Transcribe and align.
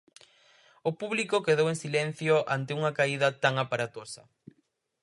O 0.89 0.91
público 1.01 1.45
quedou 1.47 1.67
en 1.73 1.77
silencio 1.83 2.35
ante 2.55 2.71
unha 2.79 2.95
caída 2.97 3.27
tan 3.43 3.53
aparatosa. 3.63 4.23